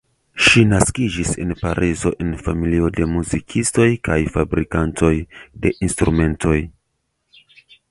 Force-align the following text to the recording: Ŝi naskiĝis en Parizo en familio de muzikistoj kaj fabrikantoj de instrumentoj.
Ŝi 0.43 0.61
naskiĝis 0.69 1.33
en 1.43 1.51
Parizo 1.59 2.11
en 2.25 2.31
familio 2.47 2.89
de 2.95 3.07
muzikistoj 3.13 3.87
kaj 4.09 4.19
fabrikantoj 4.39 5.13
de 5.67 5.77
instrumentoj. 5.89 6.59